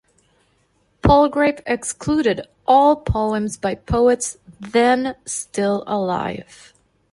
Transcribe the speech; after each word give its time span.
Palgrave 1.03 1.61
excluded 1.67 2.47
all 2.67 2.95
poems 2.95 3.55
by 3.55 3.75
poets 3.75 4.37
then 4.59 5.15
still 5.27 5.83
alive. 5.85 6.73